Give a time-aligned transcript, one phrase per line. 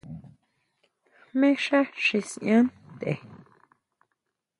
[1.29, 3.13] ¿Jmé xá xi siʼan ntʼe?